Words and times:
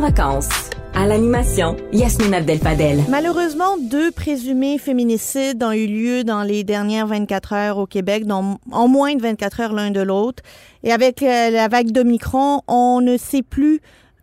En 0.00 0.02
vacances. 0.02 0.48
À 0.94 1.06
l'animation, 1.06 1.76
Yasmine 1.92 2.32
Abdel-Fadel. 2.32 3.00
Malheureusement, 3.08 3.76
deux 3.78 4.10
présumés 4.10 4.78
féminicides 4.78 5.62
ont 5.62 5.72
eu 5.72 5.86
lieu 5.86 6.24
dans 6.24 6.42
les 6.42 6.64
dernières 6.64 7.06
24 7.06 7.52
heures 7.52 7.78
au 7.78 7.86
Québec, 7.86 8.26
dans, 8.26 8.58
en 8.72 8.88
moins 8.88 9.14
de 9.14 9.20
24 9.20 9.60
heures 9.60 9.72
l'un 9.72 9.90
de 9.90 10.00
l'autre. 10.00 10.42
Et 10.84 10.92
avec 10.92 11.22
euh, 11.22 11.50
la 11.50 11.68
vague 11.68 11.92
d'Omicron, 11.92 12.62
on 12.66 13.00
ne 13.02 13.16
sait 13.18 13.42
plus 13.42 13.80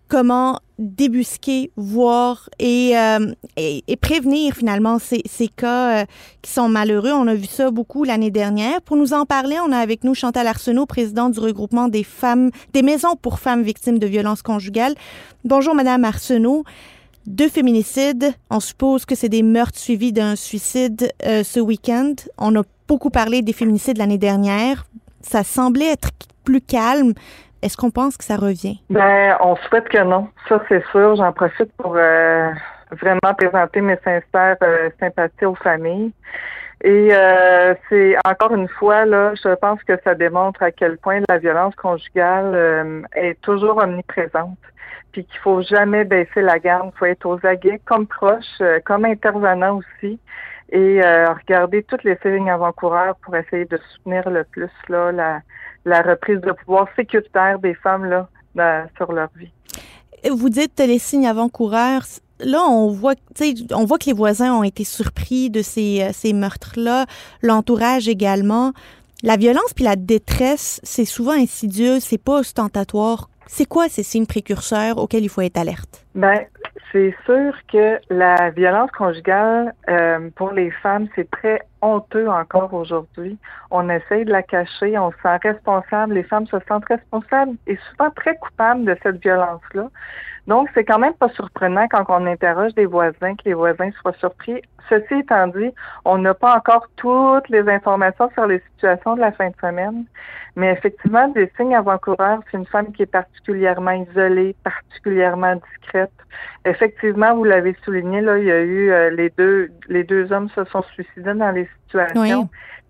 comment 0.07 0.59
débusquer, 0.79 1.71
voir 1.75 2.49
et, 2.59 2.97
euh, 2.97 3.33
et, 3.55 3.83
et 3.87 3.95
prévenir 3.95 4.53
finalement 4.53 4.99
ces, 4.99 5.21
ces 5.25 5.47
cas 5.47 6.01
euh, 6.01 6.05
qui 6.41 6.51
sont 6.51 6.69
malheureux. 6.69 7.11
On 7.11 7.27
a 7.27 7.35
vu 7.35 7.47
ça 7.47 7.71
beaucoup 7.71 8.03
l'année 8.03 8.31
dernière. 8.31 8.81
Pour 8.81 8.97
nous 8.97 9.13
en 9.13 9.25
parler, 9.25 9.57
on 9.65 9.71
a 9.71 9.77
avec 9.77 10.03
nous 10.03 10.13
Chantal 10.13 10.47
Arsenault, 10.47 10.85
présidente 10.85 11.33
du 11.33 11.39
regroupement 11.39 11.87
des 11.87 12.03
femmes, 12.03 12.51
des 12.73 12.83
maisons 12.83 13.15
pour 13.15 13.39
femmes 13.39 13.63
victimes 13.63 13.99
de 13.99 14.07
violences 14.07 14.41
conjugales. 14.41 14.95
Bonjour, 15.43 15.73
Madame 15.73 16.03
Arsenault. 16.03 16.63
Deux 17.25 17.49
féminicides. 17.49 18.33
On 18.49 18.59
suppose 18.59 19.05
que 19.05 19.15
c'est 19.15 19.29
des 19.29 19.43
meurtres 19.43 19.79
suivis 19.79 20.13
d'un 20.13 20.35
suicide 20.35 21.11
euh, 21.25 21.43
ce 21.43 21.59
week-end. 21.59 22.13
On 22.37 22.55
a 22.55 22.63
beaucoup 22.87 23.09
parlé 23.09 23.41
des 23.41 23.51
féminicides 23.51 23.97
l'année 23.97 24.17
dernière. 24.17 24.85
Ça 25.21 25.43
semblait 25.43 25.87
être 25.87 26.09
plus 26.45 26.61
calme. 26.61 27.13
Est-ce 27.61 27.77
qu'on 27.77 27.91
pense 27.91 28.17
que 28.17 28.23
ça 28.23 28.37
revient? 28.37 28.79
Ben, 28.89 29.35
on 29.39 29.55
souhaite 29.55 29.89
que 29.89 30.03
non. 30.03 30.27
Ça, 30.47 30.61
c'est 30.69 30.85
sûr. 30.91 31.15
J'en 31.15 31.33
profite 31.33 31.71
pour 31.77 31.95
euh, 31.95 32.51
vraiment 32.91 33.33
présenter 33.37 33.81
mes 33.81 33.97
sincères 33.97 34.57
euh, 34.61 34.89
sympathies 34.99 35.45
aux 35.45 35.55
familles. 35.55 36.13
Et 36.83 37.09
euh, 37.11 37.73
c'est 37.89 38.15
encore 38.25 38.53
une 38.53 38.67
fois, 38.67 39.05
là, 39.05 39.33
je 39.35 39.55
pense 39.55 39.81
que 39.83 39.93
ça 40.03 40.13
démontre 40.13 40.61
à 40.61 40.71
quel 40.71 40.97
point 40.97 41.21
la 41.27 41.39
violence 41.39 41.75
conjugale 41.75 42.51
euh, 42.53 43.01
est 43.15 43.39
toujours 43.41 43.77
omniprésente. 43.77 44.59
Puis 45.11 45.25
qu'il 45.25 45.39
faut 45.39 45.61
jamais 45.63 46.03
baisser 46.03 46.41
la 46.41 46.59
garde, 46.59 46.91
il 46.93 46.97
faut 46.97 47.05
être 47.05 47.25
aux 47.25 47.43
aguets, 47.43 47.81
comme 47.85 48.05
proche, 48.05 48.61
euh, 48.61 48.79
comme 48.85 49.05
intervenant 49.05 49.77
aussi, 49.77 50.19
et 50.69 51.01
euh, 51.03 51.33
regarder 51.33 51.81
toutes 51.81 52.03
les 52.03 52.17
signes 52.21 52.51
avant-coureurs 52.51 53.15
pour 53.23 53.35
essayer 53.35 53.65
de 53.65 53.79
soutenir 53.93 54.29
le 54.29 54.43
plus 54.43 54.69
là 54.89 55.11
la, 55.11 55.41
la 55.87 56.01
reprise 56.01 56.39
de 56.41 56.51
pouvoir 56.51 56.87
sécuritaire 56.95 57.59
des 57.59 57.73
femmes 57.73 58.05
là 58.05 58.27
dans- 58.55 58.87
sur 58.97 59.11
leur 59.11 59.29
vie. 59.35 59.51
Vous 60.29 60.49
dites 60.49 60.79
les 60.79 60.99
signes 60.99 61.27
avant-coureurs. 61.27 62.03
Là, 62.39 62.61
on 62.69 62.91
voit, 62.91 63.15
on 63.73 63.85
voit 63.85 63.97
que 63.97 64.05
les 64.05 64.13
voisins 64.13 64.53
ont 64.53 64.63
été 64.63 64.83
surpris 64.83 65.49
de 65.49 65.61
ces, 65.61 66.01
euh, 66.03 66.09
ces 66.13 66.33
meurtres-là, 66.33 67.05
l'entourage 67.41 68.07
également. 68.07 68.73
La 69.23 69.37
violence 69.37 69.73
puis 69.75 69.83
la 69.85 69.95
détresse, 69.95 70.79
c'est 70.83 71.05
souvent 71.05 71.31
insidieux, 71.31 71.99
c'est 71.99 72.19
pas 72.19 72.39
ostentatoire. 72.39 73.29
C'est 73.47 73.65
quoi 73.65 73.87
ces 73.89 74.03
signes 74.03 74.25
précurseurs 74.27 74.97
auxquels 74.99 75.23
il 75.23 75.29
faut 75.29 75.41
être 75.41 75.57
alerte? 75.57 76.05
Ben, 76.13 76.37
c'est 76.91 77.15
sûr 77.25 77.53
que 77.71 77.99
la 78.09 78.49
violence 78.51 78.91
conjugale 78.91 79.73
euh, 79.89 80.29
pour 80.35 80.51
les 80.51 80.71
femmes, 80.71 81.07
c'est 81.15 81.29
très 81.29 81.61
honteux 81.81 82.29
encore 82.29 82.73
aujourd'hui. 82.73 83.37
On 83.71 83.89
essaye 83.89 84.25
de 84.25 84.31
la 84.31 84.43
cacher, 84.43 84.97
on 84.97 85.11
se 85.11 85.17
sent 85.21 85.37
responsable, 85.43 86.13
les 86.13 86.23
femmes 86.23 86.47
se 86.47 86.57
sentent 86.67 86.85
responsables 86.85 87.55
et 87.67 87.77
souvent 87.89 88.09
très 88.11 88.35
coupables 88.37 88.85
de 88.85 88.97
cette 89.03 89.21
violence-là. 89.21 89.89
Donc, 90.47 90.69
c'est 90.73 90.85
quand 90.85 90.99
même 90.99 91.13
pas 91.13 91.29
surprenant 91.29 91.87
quand 91.89 92.05
on 92.07 92.25
interroge 92.25 92.73
des 92.73 92.85
voisins 92.85 93.35
que 93.35 93.43
les 93.45 93.53
voisins 93.53 93.91
soient 94.01 94.13
surpris. 94.13 94.61
Ceci 94.89 95.15
étant 95.15 95.47
dit, 95.47 95.71
on 96.05 96.17
n'a 96.17 96.33
pas 96.33 96.55
encore 96.55 96.87
toutes 96.95 97.49
les 97.49 97.67
informations 97.67 98.29
sur 98.33 98.47
les 98.47 98.61
situations 98.71 99.15
de 99.15 99.19
la 99.19 99.33
fin 99.33 99.49
de 99.49 99.55
semaine, 99.59 100.05
mais 100.55 100.71
effectivement, 100.71 101.27
des 101.27 101.51
signes 101.57 101.75
avant-coureurs, 101.75 102.39
c'est 102.49 102.57
une 102.57 102.65
femme 102.65 102.93
qui 102.93 103.03
est 103.03 103.11
particulièrement 103.11 103.91
isolée, 103.91 104.55
particulièrement 104.63 105.55
discrète. 105.55 106.11
Effectivement, 106.63 107.35
vous 107.35 107.43
l'avez 107.43 107.75
souligné, 107.83 108.21
là, 108.21 108.37
il 108.37 108.45
y 108.45 108.51
a 108.51 108.61
eu 108.61 108.91
euh, 108.91 109.09
les 109.09 109.29
deux 109.37 109.69
les 109.89 110.05
deux 110.05 110.31
hommes 110.31 110.49
se 110.55 110.63
sont 110.65 110.83
suicidés 110.93 111.33
dans 111.33 111.51
les 111.51 111.67
situations. 111.83 112.21
Oui. 112.21 112.47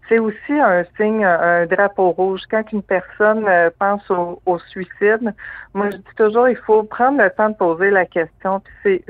C'est 0.10 0.20
aussi 0.20 0.54
un 0.54 0.86
signe, 0.96 1.26
un 1.26 1.66
drapeau 1.66 2.12
rouge. 2.12 2.42
Quand 2.50 2.64
une 2.72 2.84
personne 2.84 3.46
euh, 3.48 3.70
pense 3.78 4.10
au, 4.10 4.42
au 4.46 4.58
suicide, 4.60 5.34
moi 5.74 5.90
je 5.90 5.98
dis 5.98 6.16
toujours, 6.16 6.48
il 6.48 6.56
faut 6.56 6.84
prendre 6.84 7.22
le 7.22 7.30
temps 7.30 7.50
de 7.50 7.56
poser 7.56 7.90
la 7.90 8.06
question. 8.06 8.62
C'est, 8.84 9.04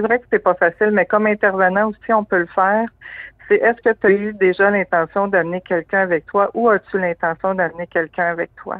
vrai 0.00 0.18
que 0.18 0.24
c'est 0.30 0.40
pas 0.40 0.54
facile, 0.54 0.90
mais 0.92 1.06
comme 1.06 1.26
intervenant 1.26 1.90
aussi, 1.90 2.12
on 2.12 2.24
peut 2.24 2.38
le 2.38 2.46
faire. 2.46 2.88
C'est 3.48 3.56
est-ce 3.56 3.80
que 3.82 3.94
tu 4.00 4.06
as 4.06 4.10
eu 4.10 4.32
déjà 4.32 4.70
l'intention 4.70 5.28
d'amener 5.28 5.60
quelqu'un 5.60 6.00
avec 6.00 6.26
toi 6.26 6.50
ou 6.54 6.68
as-tu 6.68 6.98
l'intention 6.98 7.54
d'amener 7.54 7.86
quelqu'un 7.86 8.26
avec 8.26 8.50
toi? 8.56 8.78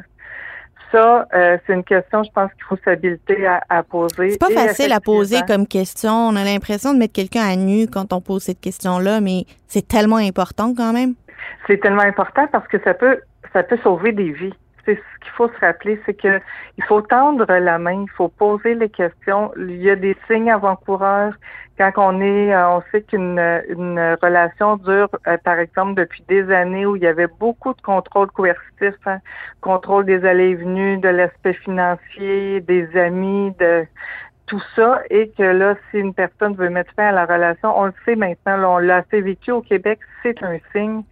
Ça, 0.91 1.27
euh, 1.33 1.57
c'est 1.65 1.73
une 1.73 1.83
question, 1.83 2.23
je 2.23 2.29
pense 2.31 2.51
qu'il 2.53 2.63
faut 2.65 2.77
s'habiliter 2.83 3.47
à, 3.47 3.63
à 3.69 3.81
poser. 3.81 4.31
C'est 4.31 4.37
pas 4.37 4.51
facile 4.51 4.91
à 4.91 4.99
poser 4.99 5.39
comme 5.47 5.65
question. 5.65 6.11
On 6.11 6.35
a 6.35 6.43
l'impression 6.43 6.93
de 6.93 6.99
mettre 6.99 7.13
quelqu'un 7.13 7.41
à 7.41 7.55
nu 7.55 7.87
quand 7.87 8.13
on 8.13 8.21
pose 8.21 8.43
cette 8.43 8.59
question-là, 8.59 9.21
mais 9.21 9.45
c'est 9.67 9.87
tellement 9.87 10.17
important 10.17 10.73
quand 10.75 10.93
même. 10.93 11.15
C'est 11.67 11.79
tellement 11.79 12.03
important 12.03 12.47
parce 12.47 12.67
que 12.67 12.79
ça 12.81 12.93
peut 12.93 13.19
ça 13.53 13.63
peut 13.63 13.77
sauver 13.83 14.11
des 14.11 14.31
vies. 14.31 14.53
C'est 14.85 14.95
ce 14.95 15.19
qu'il 15.21 15.31
faut 15.31 15.47
se 15.47 15.59
rappeler, 15.59 16.01
c'est 16.05 16.13
que 16.13 16.41
il 16.77 16.83
faut 16.83 17.01
tendre 17.01 17.45
la 17.45 17.79
main, 17.79 18.03
il 18.03 18.09
faut 18.09 18.27
poser 18.27 18.75
les 18.75 18.89
questions. 18.89 19.51
Il 19.57 19.81
y 19.81 19.89
a 19.89 19.95
des 19.95 20.17
signes 20.27 20.51
avant-coureurs 20.51 21.33
quand 21.77 21.91
on 21.97 22.21
est, 22.21 22.53
euh, 22.53 22.69
on 22.69 22.83
sait 22.91 23.01
qu'une 23.01 23.39
une 23.67 24.17
relation 24.21 24.77
dure, 24.77 25.09
euh, 25.27 25.37
par 25.43 25.59
exemple, 25.59 25.95
depuis 25.95 26.23
des 26.27 26.51
années 26.51 26.85
où 26.85 26.95
il 26.95 27.01
y 27.03 27.07
avait 27.07 27.27
beaucoup 27.39 27.73
de 27.73 27.81
contrôle 27.81 28.29
coercitif, 28.31 28.95
hein, 29.05 29.19
contrôle 29.61 30.05
des 30.05 30.23
allées 30.25 30.49
et 30.49 30.55
venues, 30.55 30.97
de 30.97 31.09
l'aspect 31.09 31.53
financier, 31.53 32.61
des 32.61 32.95
amis, 32.97 33.53
de 33.59 33.85
tout 34.45 34.61
ça, 34.75 35.01
et 35.09 35.29
que 35.29 35.43
là, 35.43 35.75
si 35.89 35.97
une 35.97 36.13
personne 36.13 36.53
veut 36.55 36.69
mettre 36.69 36.93
fin 36.95 37.07
à 37.07 37.11
la 37.11 37.25
relation, 37.25 37.77
on 37.77 37.85
le 37.85 37.93
sait 38.05 38.15
maintenant, 38.15 38.57
là, 38.57 38.69
on 38.69 38.77
l'a 38.77 38.97
assez 38.97 39.21
vécu 39.21 39.51
au 39.51 39.61
Québec, 39.61 39.99
c'est 40.21 40.43
un 40.43 40.57
signe 40.73 41.03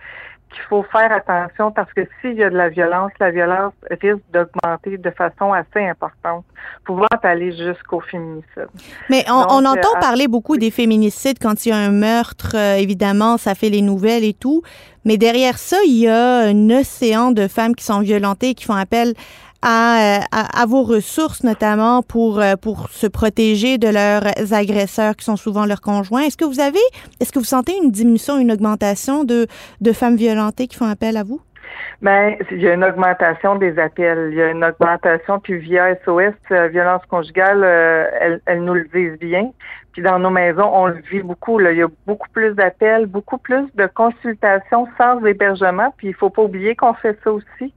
qu'il 0.51 0.61
faut 0.63 0.83
faire 0.83 1.11
attention 1.11 1.71
parce 1.71 1.91
que 1.93 2.01
s'il 2.19 2.33
y 2.33 2.43
a 2.43 2.49
de 2.49 2.57
la 2.57 2.69
violence, 2.69 3.11
la 3.19 3.31
violence 3.31 3.73
risque 3.89 4.21
d'augmenter 4.33 4.97
de 4.97 5.11
façon 5.11 5.53
assez 5.53 5.85
importante, 5.87 6.45
pouvant 6.85 7.07
aller 7.23 7.51
jusqu'au 7.55 7.99
féminicide. 7.99 8.67
Mais 9.09 9.23
on, 9.29 9.41
Donc, 9.41 9.51
on 9.51 9.65
entend 9.65 9.95
euh, 9.95 9.99
parler 9.99 10.27
beaucoup 10.27 10.57
des 10.57 10.71
féminicides 10.71 11.37
quand 11.39 11.65
il 11.65 11.69
y 11.69 11.71
a 11.71 11.77
un 11.77 11.91
meurtre. 11.91 12.55
euh, 12.55 12.75
évidemment, 12.75 13.37
ça 13.37 13.55
fait 13.55 13.69
les 13.69 13.81
nouvelles 13.81 14.23
et 14.23 14.33
tout. 14.33 14.61
Mais 15.05 15.17
derrière 15.17 15.57
ça, 15.57 15.77
il 15.85 15.97
y 15.97 16.07
a 16.07 16.39
un 16.39 16.69
océan 16.69 17.31
de 17.31 17.47
femmes 17.47 17.75
qui 17.75 17.83
sont 17.83 18.01
violentées 18.01 18.49
et 18.49 18.53
qui 18.53 18.65
font 18.65 18.75
appel 18.75 19.13
à, 19.61 20.19
euh, 20.19 20.19
à, 20.31 20.61
à 20.61 20.65
vos 20.65 20.83
ressources, 20.83 21.43
notamment 21.43 22.01
pour, 22.01 22.39
euh, 22.39 22.55
pour 22.55 22.89
se 22.89 23.07
protéger 23.07 23.77
de 23.77 23.87
leurs 23.87 24.53
agresseurs 24.53 25.15
qui 25.15 25.25
sont 25.25 25.37
souvent 25.37 25.65
leurs 25.65 25.81
conjoints. 25.81 26.21
Est-ce 26.21 26.37
que 26.37 26.45
vous 26.45 26.59
avez, 26.59 26.79
est-ce 27.19 27.31
que 27.31 27.39
vous 27.39 27.45
sentez 27.45 27.73
une 27.81 27.91
diminution, 27.91 28.37
une 28.37 28.51
augmentation 28.51 29.23
de, 29.23 29.47
de 29.81 29.91
femmes 29.93 30.15
violentées 30.15 30.67
qui 30.67 30.77
font 30.77 30.89
appel 30.89 31.17
à 31.17 31.23
vous? 31.23 31.41
Ben, 32.01 32.35
il 32.49 32.61
y 32.61 32.67
a 32.67 32.73
une 32.73 32.83
augmentation 32.83 33.55
des 33.55 33.77
appels. 33.77 34.29
Il 34.31 34.37
y 34.37 34.41
a 34.41 34.49
une 34.49 34.63
augmentation, 34.63 35.39
puis 35.39 35.57
via 35.57 35.95
SOS, 36.03 36.33
euh, 36.51 36.67
violence 36.67 37.05
conjugale, 37.07 37.61
euh, 37.63 38.39
elles, 38.45 38.63
nous 38.63 38.73
le 38.73 38.85
disent 38.85 39.19
bien. 39.19 39.51
Puis 39.93 40.01
dans 40.01 40.17
nos 40.17 40.29
maisons, 40.29 40.69
on 40.73 40.87
le 40.87 41.01
vit 41.11 41.21
beaucoup. 41.21 41.59
Là. 41.59 41.71
Il 41.71 41.77
y 41.77 41.83
a 41.83 41.87
beaucoup 42.07 42.29
plus 42.29 42.53
d'appels, 42.55 43.05
beaucoup 43.05 43.37
plus 43.37 43.67
de 43.75 43.85
consultations 43.85 44.87
sans 44.97 45.23
hébergement. 45.25 45.93
Puis 45.97 46.07
il 46.07 46.13
faut 46.13 46.29
pas 46.29 46.41
oublier 46.41 46.75
qu'on 46.75 46.93
fait 46.93 47.17
ça 47.23 47.31
aussi. 47.31 47.73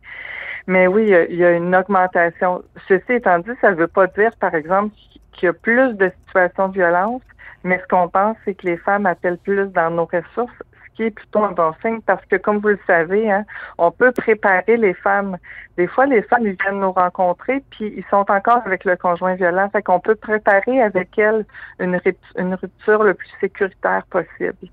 Mais 0.66 0.86
oui, 0.86 1.04
il 1.30 1.36
y 1.36 1.44
a- 1.44 1.52
une 1.52 1.74
augmentation. 1.76 2.62
Ceci 2.88 3.12
étant 3.14 3.38
dit, 3.38 3.50
ça 3.60 3.70
ne 3.70 3.76
veut 3.76 3.86
pas 3.88 4.06
dire, 4.08 4.30
par 4.40 4.54
exemple, 4.54 4.94
qu'il 5.32 5.46
y 5.46 5.50
a 5.50 5.52
plus 5.52 5.94
de 5.94 6.10
situations 6.26 6.68
de 6.68 6.74
violence, 6.74 7.22
mais 7.64 7.78
ce 7.80 7.86
qu'on 7.88 8.08
pense, 8.08 8.36
c'est 8.44 8.54
que 8.54 8.66
les 8.66 8.76
femmes 8.76 9.06
appellent 9.06 9.38
plus 9.38 9.66
dans 9.68 9.90
nos 9.90 10.04
ressources, 10.06 10.52
ce 10.86 10.96
qui 10.96 11.02
est 11.04 11.10
plutôt 11.10 11.42
un 11.44 11.52
bon 11.52 11.72
signe 11.82 12.00
parce 12.02 12.24
que, 12.26 12.36
comme 12.36 12.58
vous 12.58 12.68
le 12.68 12.78
savez, 12.86 13.30
hein, 13.30 13.44
on 13.78 13.90
peut 13.90 14.12
préparer 14.12 14.76
les 14.76 14.94
femmes. 14.94 15.36
Des 15.76 15.86
fois, 15.88 16.06
les 16.06 16.22
femmes 16.22 16.46
ils 16.46 16.56
viennent 16.62 16.80
nous 16.80 16.92
rencontrer, 16.92 17.62
puis 17.70 17.92
ils 17.96 18.04
sont 18.10 18.24
encore 18.30 18.62
avec 18.64 18.84
le 18.84 18.96
conjoint 18.96 19.34
violent. 19.34 19.68
Fait 19.70 19.82
qu'on 19.82 20.00
peut 20.00 20.14
préparer 20.14 20.80
avec 20.82 21.18
elles 21.18 21.44
une, 21.80 22.00
une 22.38 22.54
rupture 22.54 23.02
le 23.02 23.14
plus 23.14 23.30
sécuritaire 23.40 24.04
possible. 24.08 24.68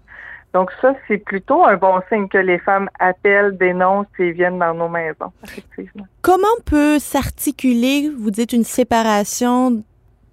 Donc 0.53 0.69
ça, 0.81 0.94
c'est 1.07 1.18
plutôt 1.18 1.63
un 1.63 1.77
bon 1.77 2.01
signe 2.09 2.27
que 2.27 2.38
les 2.38 2.59
femmes 2.59 2.89
appellent, 3.00 3.57
dénoncent 3.57 4.07
et 4.19 4.31
viennent 4.31 4.59
dans 4.59 4.74
nos 4.74 4.89
maisons, 4.89 5.31
effectivement. 5.44 6.06
Comment 6.21 6.48
peut 6.65 7.00
s'articuler, 7.00 8.09
vous 8.09 8.31
dites, 8.31 8.51
une 8.51 8.65
séparation 8.65 9.83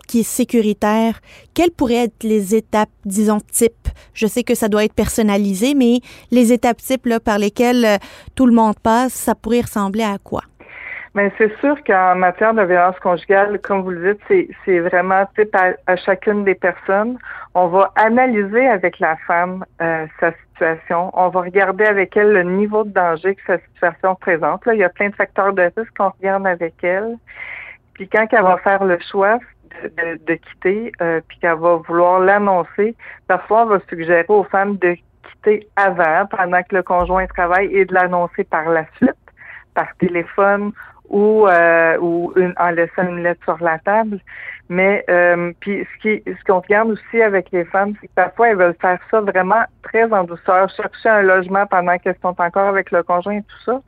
qui 0.09 0.21
est 0.21 0.25
sécuritaire? 0.25 1.21
Quelles 1.55 1.71
pourraient 1.71 2.05
être 2.05 2.25
les 2.25 2.57
étapes, 2.57 2.91
disons, 3.05 3.39
type? 3.41 3.89
Je 4.13 4.27
sais 4.27 4.43
que 4.43 4.57
ça 4.57 4.69
doit 4.69 4.85
être 4.85 4.95
personnalisé, 4.95 5.75
mais 5.75 6.01
les 6.33 6.53
étapes 6.53 6.79
types 6.79 7.07
là, 7.07 7.21
par 7.21 7.39
lesquelles 7.39 7.85
euh, 7.85 7.97
tout 8.35 8.47
le 8.47 8.53
monde 8.53 8.79
passe, 8.83 9.13
ça 9.13 9.37
pourrait 9.37 9.61
ressembler 9.61 10.03
à 10.03 10.19
quoi? 10.19 10.43
Mais 11.15 11.33
c'est 11.39 11.55
sûr 11.61 11.77
qu'en 11.85 12.15
matière 12.17 12.55
de 12.55 12.63
violence 12.63 12.99
conjugale, 13.01 13.59
comme 13.61 13.83
vous 13.83 13.91
le 13.91 14.15
dites, 14.15 14.51
c'est 14.65 14.79
vraiment 14.81 15.25
type 15.37 15.55
à, 15.55 15.97
chacune 15.97 16.45
des 16.45 16.55
personnes. 16.55 17.19
On 17.55 17.69
va 17.69 17.93
analyser 17.97 18.69
avec 18.69 18.99
la 18.99 19.17
femme 19.27 19.65
euh, 19.81 20.07
sa 20.21 20.33
situation. 20.33 21.11
On 21.15 21.29
va 21.29 21.41
regarder 21.41 21.85
avec 21.85 22.17
elle 22.17 22.33
le 22.33 22.43
niveau 22.43 22.85
de 22.85 22.91
danger 22.91 23.35
que 23.35 23.43
sa 23.47 23.59
situation 23.59 24.15
présente. 24.17 24.65
Là, 24.67 24.75
il 24.75 24.81
y 24.81 24.85
a 24.85 24.91
plein 24.91 25.09
de 25.09 25.15
facteurs 25.15 25.53
de 25.53 25.63
risque 25.63 25.97
qu'on 25.97 26.11
regarde 26.11 26.47
avec 26.47 26.75
elle. 26.83 27.17
Puis 27.95 28.09
quand 28.09 28.27
elle 28.31 28.43
va 28.43 28.59
faire 28.59 28.85
le 28.85 28.99
choix 29.11 29.39
de, 29.83 30.19
de, 30.25 30.35
quitter, 30.35 30.93
euh, 31.01 31.21
puis 31.27 31.39
qu'elle 31.39 31.59
va 31.59 31.77
vouloir 31.77 32.21
l'annoncer, 32.21 32.95
parfois 33.27 33.63
on 33.63 33.67
va 33.67 33.79
suggérer 33.89 34.25
aux 34.29 34.45
femmes 34.45 34.77
de 34.77 34.97
quitter 35.25 35.69
avant, 35.77 36.27
pendant 36.27 36.63
que 36.63 36.77
le 36.77 36.83
conjoint 36.83 37.27
travaille, 37.27 37.75
et 37.75 37.85
de 37.85 37.95
l'annoncer 37.95 38.45
par 38.45 38.69
la 38.69 38.85
suite, 38.97 39.17
par 39.75 39.89
téléphone 39.99 40.73
ou, 41.09 41.47
euh, 41.47 41.99
ou 41.99 42.33
une, 42.37 42.55
en 42.59 42.71
laissant 42.71 43.03
une 43.09 43.23
lettre 43.23 43.43
sur 43.45 43.63
la 43.63 43.79
table. 43.79 44.19
Mais 44.69 45.05
euh, 45.09 45.53
puis 45.61 45.87
ce 45.95 46.03
qui 46.03 46.23
ce 46.27 46.45
qu'on 46.45 46.61
regarde 46.61 46.91
aussi 46.91 47.23
avec 47.23 47.51
les 47.53 47.65
femmes, 47.65 47.95
c'est 48.01 48.07
que 48.09 48.13
parfois 48.15 48.51
elles 48.51 48.57
veulent 48.57 48.77
faire 48.81 48.99
ça 49.11 49.21
vraiment 49.21 49.65
très 49.83 50.13
en 50.13 50.25
douceur, 50.25 50.69
chercher 50.69 51.09
un 51.09 51.23
logement 51.23 51.67
pendant 51.67 51.97
qu'elles 51.97 52.19
sont 52.21 52.39
encore 52.39 52.69
avec 52.69 52.91
le 52.91 53.03
conjoint 53.03 53.39
et 53.39 53.43
tout 53.43 53.63
ça. 53.65 53.81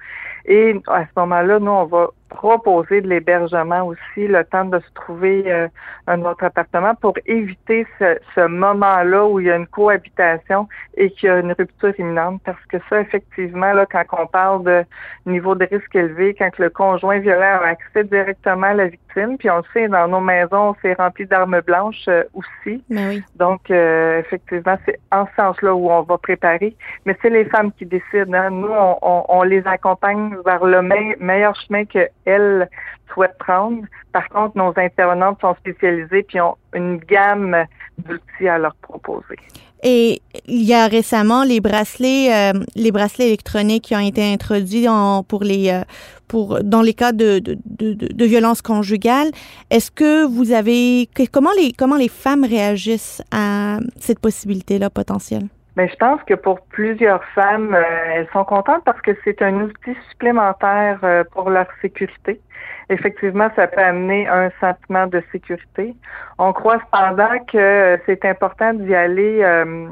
Et 0.47 0.81
à 0.89 1.05
ce 1.05 1.11
moment-là, 1.17 1.59
nous, 1.59 1.71
on 1.71 1.85
va 1.85 2.09
proposer 2.31 3.01
de 3.01 3.09
l'hébergement 3.09 3.83
aussi, 3.87 4.29
le 4.29 4.45
temps 4.45 4.65
de 4.65 4.79
se 4.79 4.93
trouver 4.95 5.43
euh, 5.47 5.69
un 6.07 6.23
autre 6.23 6.45
appartement 6.45 6.95
pour 6.95 7.15
éviter 7.27 7.87
ce, 7.99 8.19
ce 8.35 8.47
moment-là 8.47 9.27
où 9.27 9.41
il 9.41 9.47
y 9.47 9.51
a 9.51 9.57
une 9.57 9.67
cohabitation 9.67 10.69
et 10.97 11.11
qu'il 11.11 11.29
y 11.29 11.31
a 11.33 11.41
une 11.41 11.53
rupture 11.53 11.93
imminente. 11.99 12.41
Parce 12.45 12.65
que 12.67 12.79
ça, 12.89 13.01
effectivement, 13.01 13.73
là, 13.73 13.85
quand 13.85 14.05
on 14.13 14.27
parle 14.27 14.65
de 14.65 14.85
niveau 15.27 15.55
de 15.55 15.67
risque 15.71 15.95
élevé, 15.95 16.35
quand 16.39 16.57
le 16.59 16.71
conjoint 16.71 17.19
violent 17.19 17.61
a 17.63 17.67
accès 17.67 18.05
directement 18.05 18.69
à 18.69 18.75
la 18.75 18.87
victime, 18.87 19.10
puis 19.39 19.51
on 19.51 19.59
le 19.59 19.65
sait, 19.73 19.89
dans 19.89 20.09
nos 20.09 20.21
maisons, 20.21 20.75
c'est 20.83 20.95
rempli 20.95 21.27
d'armes 21.27 21.61
blanches 21.61 22.09
euh, 22.09 22.25
aussi. 22.35 22.83
Ben 22.89 23.23
Donc, 23.37 23.71
euh, 23.71 24.21
effectivement, 24.21 24.79
c'est 24.87 24.99
en 25.11 25.27
ce 25.27 25.31
sens-là 25.37 25.75
où 25.75 25.91
on 25.91 26.03
va 26.03 26.19
préparer. 26.19 26.75
Mais 27.07 27.17
c'est 27.21 27.31
les 27.31 27.45
femmes 27.47 27.73
qui 27.73 27.87
décident. 27.87 28.33
Hein. 28.35 28.51
Nous, 28.51 28.71
on, 28.71 29.25
on, 29.29 29.43
les 29.43 29.67
accompagne 29.67 30.37
vers 30.45 30.65
le 30.65 30.83
meilleur 31.19 31.55
chemin 31.57 31.85
que 31.85 32.09
elles 32.25 32.69
souhaitent 33.13 33.39
prendre. 33.39 33.83
Par 34.13 34.29
contre, 34.29 34.57
nos 34.57 34.73
intervenantes 34.77 35.41
sont 35.41 35.55
spécialisées 35.57 36.23
puis 36.23 36.41
ont 36.41 36.57
une 36.75 36.99
gamme 36.99 37.65
d'outils 37.99 38.49
à 38.49 38.59
leur 38.59 38.75
proposer. 38.77 39.37
Et 39.83 40.21
il 40.47 40.63
y 40.63 40.75
a 40.75 40.87
récemment 40.87 41.43
les 41.43 41.61
bracelets, 41.61 42.33
euh, 42.33 42.53
les 42.75 42.93
bracelets 42.93 43.29
électroniques 43.29 43.85
qui 43.85 43.95
ont 43.95 44.01
été 44.01 44.23
introduits 44.23 44.87
pour 45.27 45.43
les, 45.43 45.71
euh, 45.71 45.83
pour 46.29 46.63
dans 46.63 46.83
les 46.83 46.95
cas 46.95 47.13
de, 47.13 47.39
de, 47.39 47.57
de, 47.65 47.95
de 47.95 48.25
violence 48.25 48.61
conjugale. 48.63 49.31
Est-ce 49.71 49.91
que 49.91 50.25
vous 50.27 50.53
avez 50.53 51.09
comment 51.33 51.53
les 51.59 51.73
comment 51.73 51.97
les 51.97 52.09
femmes 52.09 52.45
réagissent 52.45 53.23
à 53.31 53.79
cette 53.99 54.19
possibilité-là 54.19 54.91
potentielle? 54.91 55.49
Mais 55.77 55.89
je 55.89 55.97
pense 55.97 56.21
que 56.25 56.35
pour 56.35 56.61
plusieurs 56.61 57.25
femmes, 57.27 57.75
euh, 57.75 57.83
elles 58.15 58.29
sont 58.33 58.45
contentes 58.45 58.83
parce 58.85 59.01
que 59.03 59.13
c'est 59.25 59.41
un 59.43 59.55
outil 59.61 59.97
supplémentaire 60.11 60.99
euh, 61.05 61.25
pour 61.33 61.51
leur 61.51 61.67
sécurité. 61.81 62.41
Effectivement, 62.89 63.49
ça 63.55 63.69
peut 63.69 63.81
amener 63.81 64.27
un 64.27 64.51
sentiment 64.61 65.07
de 65.07 65.23
sécurité. 65.31 65.95
On 66.39 66.53
croit 66.53 66.81
cependant 66.81 67.39
que 67.47 67.99
c'est 68.05 68.25
important 68.25 68.75
d'y 68.75 68.95
aller 68.95 69.43
euh, 69.43 69.89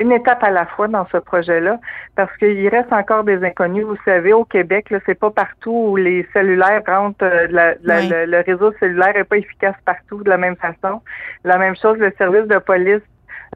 une 0.00 0.10
étape 0.10 0.42
à 0.42 0.50
la 0.50 0.66
fois 0.66 0.88
dans 0.88 1.06
ce 1.12 1.18
projet-là, 1.18 1.78
parce 2.16 2.36
qu'il 2.38 2.68
reste 2.68 2.92
encore 2.92 3.22
des 3.22 3.42
inconnus. 3.44 3.84
Vous 3.84 3.96
savez, 4.04 4.32
au 4.32 4.44
Québec, 4.44 4.90
là, 4.90 4.98
c'est 5.06 5.18
pas 5.18 5.30
partout 5.30 5.90
où 5.90 5.96
les 5.96 6.26
cellulaires 6.32 6.82
rentrent, 6.84 7.24
le 7.24 8.44
réseau 8.44 8.72
cellulaire 8.80 9.16
est 9.16 9.24
pas 9.24 9.36
efficace 9.36 9.76
partout 9.84 10.24
de 10.24 10.28
la 10.28 10.36
même 10.36 10.56
façon. 10.56 11.00
La 11.44 11.58
même 11.58 11.76
chose, 11.76 11.96
le 11.98 12.12
service 12.18 12.48
de 12.48 12.58
police 12.58 13.02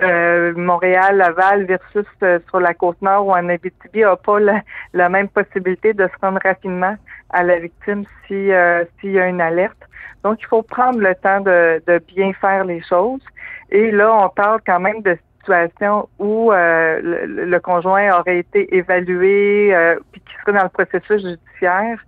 euh, 0.02 0.54
Montréal, 0.56 1.16
Laval 1.16 1.64
versus 1.64 2.06
euh, 2.22 2.38
sur 2.48 2.60
la 2.60 2.74
côte 2.74 3.00
nord 3.02 3.26
ou 3.26 3.32
en 3.32 3.48
Abitibi 3.48 4.00
n'a 4.00 4.16
pas 4.16 4.38
la, 4.38 5.08
même 5.08 5.28
possibilité 5.28 5.92
de 5.92 6.06
se 6.06 6.12
rendre 6.22 6.38
rapidement 6.44 6.96
à 7.30 7.42
la 7.42 7.58
victime 7.58 8.04
si 8.26 8.52
euh, 8.52 8.84
s'il 9.00 9.12
y 9.12 9.20
a 9.20 9.26
une 9.26 9.40
alerte. 9.40 9.78
Donc, 10.22 10.38
il 10.40 10.46
faut 10.46 10.62
prendre 10.62 10.98
le 10.98 11.14
temps 11.16 11.40
de, 11.40 11.80
bien 12.14 12.32
faire 12.34 12.64
les 12.64 12.82
choses. 12.82 13.22
Et 13.70 13.90
là, 13.90 14.12
on 14.14 14.28
parle 14.28 14.60
quand 14.66 14.80
même 14.80 15.00
de 15.02 15.16
situations 15.38 16.08
où 16.18 16.50
le, 16.52 17.58
conjoint 17.58 18.18
aurait 18.18 18.38
été 18.38 18.76
évalué 18.76 19.74
puis 20.12 20.20
qui 20.20 20.34
serait 20.40 20.58
dans 20.58 20.64
le 20.64 20.68
processus 20.70 21.22
judiciaire, 21.22 21.98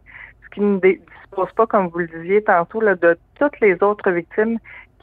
ce 0.44 0.48
qui 0.50 0.60
ne 0.60 0.78
dispose 0.78 1.52
pas, 1.56 1.66
comme 1.66 1.88
vous 1.88 2.00
le 2.00 2.08
disiez 2.08 2.42
tantôt, 2.42 2.80
de 2.80 3.18
toutes 3.38 3.60
les 3.60 3.80
autres 3.82 4.10
victimes 4.10 4.58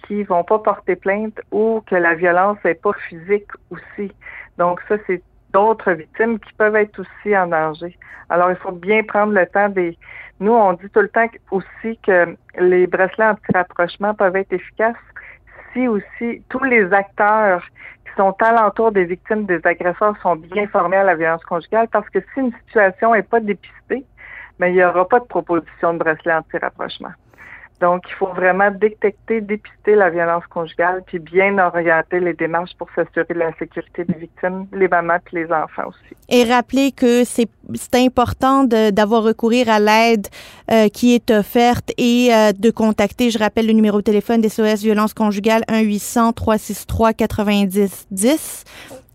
qui 0.06 0.24
vont 0.24 0.44
pas 0.44 0.60
porter 0.60 0.96
plainte 0.96 1.40
ou 1.52 1.82
que 1.88 1.96
la 1.96 2.16
violence 2.16 2.58
n'est 2.64 2.76
pas 2.76 2.94
physique 2.94 3.50
aussi. 3.70 4.12
Donc 4.58 4.82
ça, 4.88 4.96
c'est 5.08 5.22
d'autres 5.54 5.92
victimes 5.94 6.40
qui 6.40 6.54
peuvent 6.54 6.76
être 6.76 7.00
aussi 7.00 7.38
en 7.38 7.48
danger. 7.48 7.98
Alors, 8.30 8.50
il 8.52 8.58
faut 8.58 8.72
bien 8.72 9.04
prendre 9.04 9.34
le 9.34 9.46
temps 9.48 9.70
des... 9.70 9.98
Nous, 10.40 10.52
on 10.52 10.74
dit 10.74 10.90
tout 10.90 11.02
le 11.02 11.10
temps 11.10 11.28
aussi 11.52 11.98
que 12.06 12.36
les 12.60 12.86
bracelets 12.86 13.26
anti-rapprochement 13.26 14.14
peuvent 14.14 14.36
être 14.36 14.54
efficaces 14.54 14.96
si 15.74 15.88
aussi 15.88 16.44
tous 16.50 16.64
les 16.64 16.92
acteurs 16.94 17.64
qui 18.06 18.12
sont 18.16 18.36
alentour 18.42 18.92
des 18.92 19.06
victimes 19.06 19.46
des 19.46 19.60
agresseurs 19.66 20.16
sont 20.22 20.36
bien 20.36 20.68
formés 20.68 20.98
à 20.98 21.04
la 21.04 21.16
violence 21.16 21.44
conjugale 21.46 21.88
parce 21.88 22.10
que 22.10 22.20
si 22.20 22.40
une 22.40 22.54
situation 22.66 23.14
n'est 23.14 23.24
pas 23.24 23.40
dépistée, 23.40 24.06
mais 24.60 24.68
ben, 24.68 24.68
il 24.68 24.76
n'y 24.76 24.84
aura 24.84 25.08
pas 25.08 25.20
de 25.20 25.26
proposition 25.26 25.94
de 25.94 26.00
bracelet 26.00 26.34
anti-rapprochement. 26.34 27.12
Donc, 27.80 28.04
il 28.10 28.16
faut 28.16 28.34
vraiment 28.34 28.72
détecter, 28.72 29.40
dépister 29.42 29.94
la 29.96 30.10
violence 30.10 30.48
conjugale, 30.48 31.04
puis 31.06 31.20
bien 31.20 31.60
orienter 31.60 32.20
les 32.20 32.34
démarches 32.34 32.74
pour 32.78 32.88
s'assurer 32.96 33.28
de 33.30 33.36
la 33.36 33.56
sécurité 33.58 34.04
des 34.04 34.18
victimes, 34.18 34.66
les 34.74 34.88
mamans 34.88 35.20
et 35.32 35.36
les 35.36 35.46
enfants 35.52 35.90
aussi. 35.90 36.00
Et 36.30 36.44
rappeler 36.44 36.92
que 36.92 37.24
c'est 37.24 37.48
important 37.94 38.64
d'avoir 38.64 39.22
recourir 39.24 39.70
à 39.70 39.80
l'aide 39.80 40.26
euh, 40.72 40.90
qui 40.90 41.14
est 41.14 41.30
offerte 41.30 41.92
et 41.98 42.34
euh, 42.34 42.52
de 42.52 42.72
contacter, 42.72 43.30
je 43.30 43.38
rappelle 43.38 43.68
le 43.68 43.74
numéro 43.74 43.98
de 43.98 44.04
téléphone 44.04 44.42
des 44.42 44.50
SOS 44.50 44.82
Violence 44.82 45.14
Conjugale 45.14 45.62
1-800-363-9010 45.70 48.64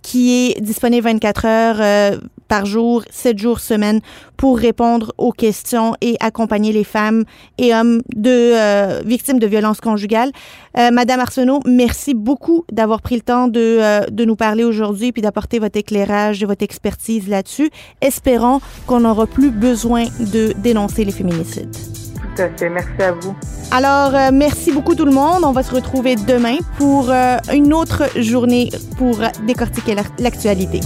qui 0.03 0.51
est 0.51 0.61
disponible 0.61 1.05
24 1.05 1.47
heures 1.47 1.81
euh, 1.81 2.19
par 2.53 2.67
jour, 2.67 3.03
7 3.09 3.39
jours 3.39 3.61
semaine 3.61 4.01
pour 4.37 4.59
répondre 4.59 5.15
aux 5.17 5.33
questions 5.33 5.95
et 6.03 6.19
accompagner 6.21 6.71
les 6.71 6.85
femmes 6.85 7.25
et 7.57 7.75
hommes 7.75 8.03
de 8.15 8.29
euh, 8.29 9.01
victimes 9.07 9.39
de 9.39 9.47
violences 9.47 9.81
conjugales. 9.81 10.33
Euh, 10.77 10.91
Madame 10.91 11.21
Arsenault, 11.21 11.61
merci 11.65 12.13
beaucoup 12.13 12.67
d'avoir 12.71 13.01
pris 13.01 13.15
le 13.15 13.23
temps 13.23 13.49
de, 13.49 14.07
de 14.11 14.25
nous 14.27 14.37
parler 14.37 14.65
aujourd'hui 14.65 15.13
puis 15.13 15.23
d'apporter 15.23 15.61
votre 15.61 15.79
éclairage 15.79 16.43
et 16.43 16.47
votre 16.47 16.63
expertise 16.63 17.27
là-dessus. 17.27 17.71
Espérons 18.03 18.61
qu'on 18.87 19.01
n'aura 19.01 19.27
plus 19.27 19.51
besoin 19.51 20.05
de 20.21 20.53
dénoncer 20.59 21.07
les 21.07 21.13
féminicides. 21.13 21.75
Tout 22.37 22.43
à 22.43 22.49
fait. 22.51 22.69
Merci 22.69 23.03
à 23.03 23.13
vous. 23.13 23.35
Alors, 23.71 24.15
euh, 24.15 24.31
merci 24.31 24.73
beaucoup 24.73 24.95
tout 24.95 25.07
le 25.07 25.13
monde. 25.13 25.43
On 25.43 25.53
va 25.53 25.63
se 25.63 25.75
retrouver 25.75 26.17
demain 26.17 26.57
pour 26.77 27.11
euh, 27.11 27.39
une 27.51 27.73
autre 27.73 28.03
journée 28.21 28.69
pour 28.99 29.21
décortiquer 29.47 29.97
l'actualité. 30.19 30.81